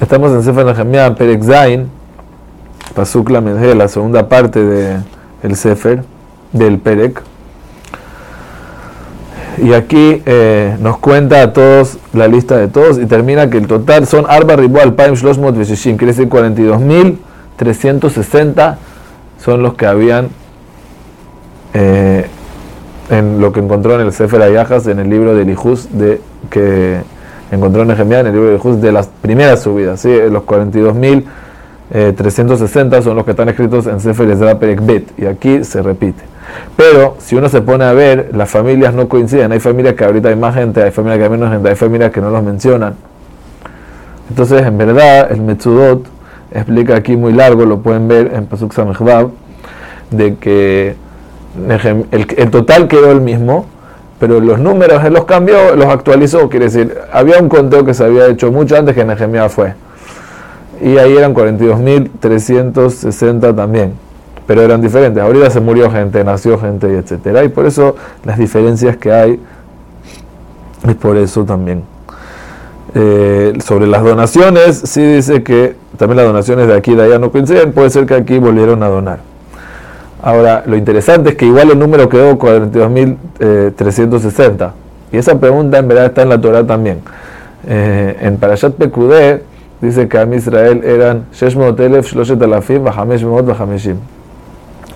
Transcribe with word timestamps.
Estamos 0.00 0.32
en 0.32 0.42
Sefer 0.42 0.66
Nehemiah, 0.66 1.14
Perek 1.14 1.44
Zain, 1.44 1.88
Pasuk 2.94 3.30
Lamed 3.30 3.74
la 3.74 3.86
segunda 3.86 4.28
parte 4.28 4.60
del 4.60 5.04
el 5.44 5.54
Sefer, 5.54 6.02
del 6.52 6.78
Perek. 6.78 7.22
Y 9.62 9.72
aquí 9.72 10.20
eh, 10.26 10.76
nos 10.80 10.98
cuenta 10.98 11.42
a 11.42 11.52
todos 11.52 11.98
la 12.12 12.26
lista 12.26 12.56
de 12.56 12.66
todos 12.66 12.98
y 12.98 13.06
termina 13.06 13.48
que 13.48 13.58
el 13.58 13.68
total 13.68 14.08
son 14.08 14.26
Arba 14.28 14.56
Ribu 14.56 14.80
Alpaim 14.80 15.14
Shlosmot 15.14 15.56
Veshishim, 15.56 15.96
quiere 15.96 16.12
decir 16.12 16.28
42.360 16.28 18.76
son 19.44 19.62
los 19.62 19.74
que 19.74 19.86
habían 19.86 20.30
eh, 21.72 22.26
en 23.10 23.40
lo 23.40 23.52
que 23.52 23.60
encontró 23.60 23.94
en 23.94 24.00
el 24.00 24.12
Sefer 24.12 24.42
Ayajas, 24.42 24.88
en 24.88 24.98
el 24.98 25.08
libro 25.08 25.36
de 25.36 25.44
Lijus, 25.44 25.96
de, 25.96 26.20
que 26.50 27.00
encontró 27.54 27.82
en 27.82 27.88
Nehemiah, 27.88 28.20
en 28.20 28.26
el 28.26 28.32
libro 28.32 28.48
de 28.48 28.54
Lijus, 28.54 28.80
de 28.80 28.92
las 28.92 29.06
primeras 29.06 29.62
subidas, 29.62 30.00
¿sí? 30.00 30.10
los 30.30 30.44
42.360 30.44 32.98
eh, 32.98 33.02
son 33.02 33.16
los 33.16 33.24
que 33.24 33.32
están 33.32 33.48
escritos 33.48 33.86
en 33.86 34.00
Sefer 34.00 34.30
Ezra 34.30 34.58
Perek 34.58 34.84
Bet, 34.84 35.18
y 35.18 35.26
aquí 35.26 35.64
se 35.64 35.82
repite. 35.82 36.34
Pero 36.76 37.16
si 37.18 37.36
uno 37.36 37.48
se 37.48 37.62
pone 37.62 37.84
a 37.84 37.92
ver, 37.92 38.30
las 38.34 38.50
familias 38.50 38.94
no 38.94 39.08
coinciden. 39.08 39.52
Hay 39.52 39.60
familias 39.60 39.94
que 39.94 40.04
ahorita 40.04 40.28
hay 40.28 40.36
más 40.36 40.54
gente, 40.54 40.82
hay 40.82 40.90
familias 40.90 41.18
que 41.18 41.24
hay 41.24 41.30
menos 41.30 41.50
gente, 41.50 41.68
hay 41.68 41.76
familias 41.76 42.12
que 42.12 42.20
no 42.20 42.30
los 42.30 42.42
mencionan. 42.42 42.94
Entonces, 44.28 44.62
en 44.62 44.78
verdad, 44.78 45.30
el 45.30 45.40
Metzudot 45.40 46.06
explica 46.50 46.96
aquí 46.96 47.16
muy 47.16 47.32
largo, 47.32 47.64
lo 47.64 47.80
pueden 47.80 48.08
ver 48.08 48.32
en 48.34 48.46
Pasuk 48.46 48.72
Samechvav, 48.72 49.30
de 50.10 50.36
que 50.36 50.96
el, 52.10 52.50
total 52.50 52.88
quedó 52.88 53.12
el 53.12 53.20
mismo, 53.20 53.66
pero 54.18 54.40
los 54.40 54.58
números 54.58 55.04
él 55.04 55.12
los 55.12 55.24
cambió, 55.24 55.76
los 55.76 55.86
actualizó, 55.86 56.48
quiere 56.48 56.64
decir, 56.66 56.96
había 57.12 57.38
un 57.38 57.48
conteo 57.48 57.84
que 57.84 57.94
se 57.94 58.04
había 58.04 58.26
hecho 58.26 58.52
mucho 58.52 58.76
antes 58.76 58.94
que 58.94 59.04
Nehemiah 59.04 59.48
fue. 59.48 59.74
Y 60.80 60.98
ahí 60.98 61.16
eran 61.16 61.34
42.360 61.34 63.54
también, 63.54 63.94
pero 64.46 64.62
eran 64.62 64.80
diferentes. 64.80 65.22
Ahorita 65.22 65.50
se 65.50 65.60
murió 65.60 65.90
gente, 65.90 66.24
nació 66.24 66.58
gente, 66.58 66.90
y 66.92 66.96
etcétera. 66.96 67.44
Y 67.44 67.48
por 67.48 67.66
eso 67.66 67.94
las 68.24 68.38
diferencias 68.38 68.96
que 68.96 69.12
hay, 69.12 69.38
es 70.88 70.94
por 70.96 71.16
eso 71.16 71.44
también. 71.44 71.84
Eh, 72.96 73.58
sobre 73.64 73.88
las 73.88 74.04
donaciones, 74.04 74.82
sí 74.84 75.02
dice 75.02 75.42
que 75.42 75.74
también 75.96 76.18
las 76.18 76.26
donaciones 76.26 76.68
de 76.68 76.74
aquí 76.74 76.92
y 76.92 76.94
de 76.94 77.02
allá 77.02 77.18
no 77.18 77.32
coinciden, 77.32 77.72
puede 77.72 77.90
ser 77.90 78.06
que 78.06 78.14
aquí 78.14 78.38
volvieron 78.38 78.82
a 78.82 78.88
donar. 78.88 79.33
Ahora, 80.26 80.62
lo 80.64 80.74
interesante 80.74 81.28
es 81.30 81.36
que 81.36 81.44
igual 81.44 81.70
el 81.70 81.78
número 81.78 82.08
quedó 82.08 82.38
42.360. 82.38 84.70
Y 85.12 85.18
esa 85.18 85.38
pregunta 85.38 85.76
en 85.76 85.86
verdad 85.86 86.06
está 86.06 86.22
en 86.22 86.30
la 86.30 86.40
Torah 86.40 86.66
también. 86.66 87.00
Eh, 87.68 88.16
en 88.22 88.38
Parashat 88.38 88.72
Pekudé 88.72 89.42
dice 89.82 90.08
que 90.08 90.16
a 90.16 90.24
Israel 90.34 90.80
eran 90.82 91.26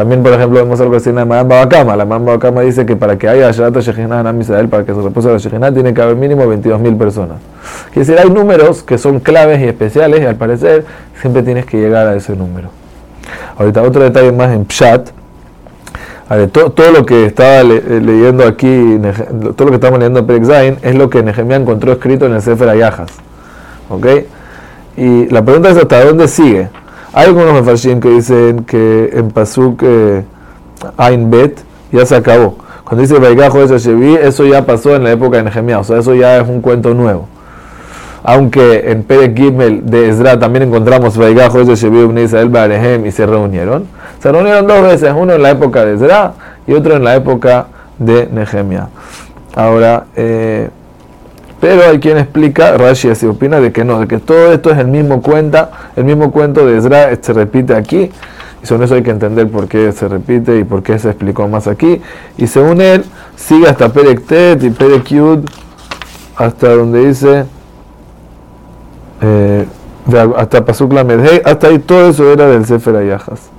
También, 0.00 0.22
por 0.22 0.32
ejemplo, 0.32 0.60
vemos 0.60 0.80
algo 0.80 0.96
así 0.96 1.10
en 1.10 1.16
la 1.16 1.26
Mamba 1.26 1.56
Bakama. 1.56 1.94
La 1.94 2.06
Mamba 2.06 2.32
Bakama 2.32 2.62
dice 2.62 2.86
que 2.86 2.96
para 2.96 3.18
que 3.18 3.28
haya 3.28 3.50
Shabbat 3.50 3.82
Shekhinah 3.82 4.30
en 4.30 4.40
Israel, 4.40 4.66
para 4.66 4.82
que 4.82 4.94
se 4.94 5.02
repose 5.02 5.30
la 5.30 5.36
Shekhinah, 5.36 5.74
tiene 5.74 5.92
que 5.92 6.00
haber 6.00 6.16
mínimo 6.16 6.42
22.000 6.44 6.96
personas. 6.96 7.36
Quiere 7.92 8.06
decir, 8.06 8.18
hay 8.18 8.30
números 8.30 8.82
que 8.82 8.96
son 8.96 9.20
claves 9.20 9.60
y 9.60 9.64
especiales 9.64 10.22
y 10.22 10.24
al 10.24 10.36
parecer 10.36 10.86
siempre 11.20 11.42
tienes 11.42 11.66
que 11.66 11.76
llegar 11.76 12.06
a 12.06 12.16
ese 12.16 12.34
número. 12.34 12.70
Ahorita 13.58 13.82
otro 13.82 14.02
detalle 14.02 14.32
más 14.32 14.52
en 14.52 14.64
Pshat. 14.64 15.10
todo, 16.50 16.92
lo 16.92 17.04
que 17.04 17.26
estaba 17.26 17.60
eh, 17.60 18.00
leyendo 18.02 18.44
aquí, 18.46 18.98
todo 19.54 19.66
lo 19.66 19.70
que 19.70 19.74
estamos 19.74 19.98
leyendo 19.98 20.20
en 20.20 20.26
Perek 20.26 20.78
es 20.80 20.94
lo 20.94 21.10
que 21.10 21.22
Nehemiah 21.22 21.56
encontró 21.56 21.92
escrito 21.92 22.24
en 22.24 22.32
el 22.32 22.40
Sefer 22.40 22.70
Ayajas. 22.70 23.10
¿Ok? 23.90 24.06
Y 24.96 25.26
la 25.26 25.44
pregunta 25.44 25.68
es 25.68 25.76
hasta 25.76 26.02
dónde 26.02 26.26
sigue. 26.26 26.70
Hay 27.12 27.26
algunos 27.26 27.54
mefarshim 27.54 28.00
que 28.00 28.10
dicen 28.10 28.64
que 28.64 29.10
en 29.12 29.30
Pasuk 29.30 29.82
eh, 29.82 30.24
Bet 31.26 31.60
ya 31.92 32.06
se 32.06 32.16
acabó. 32.16 32.56
Cuando 32.84 33.02
dice 33.02 33.18
Vaigajo 33.18 33.62
eso 33.62 34.44
ya 34.46 34.66
pasó 34.66 34.96
en 34.96 35.04
la 35.04 35.12
época 35.12 35.36
de 35.36 35.44
Nehemiah, 35.44 35.78
o 35.78 35.84
sea, 35.84 35.98
eso 35.98 36.14
ya 36.14 36.38
es 36.38 36.48
un 36.48 36.60
cuento 36.60 36.94
nuevo 36.94 37.28
aunque 38.22 38.90
en 38.90 39.02
Perek 39.02 39.36
Gimel 39.36 39.86
de 39.88 40.10
Ezra 40.10 40.38
también 40.38 40.64
encontramos 40.64 41.16
Vaigajo 41.16 41.64
de 41.64 41.74
Sheviu 41.74 42.16
Israel 42.18 42.48
Barehem 42.48 43.06
y 43.06 43.12
se 43.12 43.26
reunieron. 43.26 43.86
Se 44.20 44.30
reunieron 44.30 44.66
dos 44.66 44.82
veces, 44.82 45.12
uno 45.16 45.32
en 45.32 45.42
la 45.42 45.50
época 45.50 45.84
de 45.84 45.94
Ezra 45.94 46.34
y 46.66 46.74
otro 46.74 46.96
en 46.96 47.04
la 47.04 47.16
época 47.16 47.66
de 47.98 48.28
Nehemia. 48.30 48.88
Ahora, 49.54 50.06
eh, 50.16 50.68
pero 51.60 51.90
hay 51.90 52.00
quien 52.00 52.16
explica, 52.16 52.76
Rashi 52.76 53.10
así 53.10 53.26
opina, 53.26 53.60
de 53.60 53.70
que 53.70 53.84
no, 53.84 54.00
de 54.00 54.08
que 54.08 54.18
todo 54.18 54.52
esto 54.52 54.70
es 54.70 54.78
el 54.78 54.88
mismo 54.88 55.20
cuenta, 55.20 55.70
el 55.94 56.04
mismo 56.04 56.32
cuento 56.32 56.66
de 56.66 56.78
Ezra 56.78 57.10
se 57.20 57.32
repite 57.32 57.74
aquí. 57.74 58.10
Y 58.62 58.66
sobre 58.66 58.84
eso 58.84 58.94
hay 58.94 59.02
que 59.02 59.10
entender 59.10 59.48
por 59.50 59.68
qué 59.68 59.92
se 59.92 60.08
repite 60.08 60.58
y 60.58 60.64
por 60.64 60.82
qué 60.82 60.98
se 60.98 61.08
explicó 61.10 61.48
más 61.48 61.66
aquí. 61.66 62.00
Y 62.36 62.46
según 62.46 62.80
él, 62.80 63.04
sigue 63.36 63.68
hasta 63.68 63.90
Perek 63.90 64.26
Tet 64.26 64.62
y 64.62 64.70
Perek 64.70 65.04
Yud, 65.08 65.40
hasta 66.36 66.74
donde 66.74 67.06
dice 67.06 67.44
eh, 69.22 69.66
hasta 70.36 70.64
Pasuk 70.64 70.92
Lamed, 70.92 71.42
hasta 71.44 71.68
ahí 71.68 71.78
todo 71.78 72.08
eso 72.08 72.32
era 72.32 72.46
del 72.46 72.64
Sefer 72.64 72.96
Ayajas. 72.96 73.50